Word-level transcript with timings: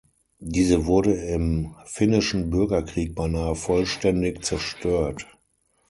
Diese 0.39 0.87
wurde 0.87 1.13
im 1.13 1.75
Finnischen 1.85 2.49
Bürgerkrieg 2.49 3.13
beinahe 3.13 3.53
vollständig 3.53 4.43
zerstört. 4.43 5.27